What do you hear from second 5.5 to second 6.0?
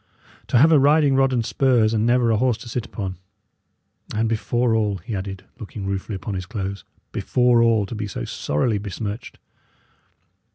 looking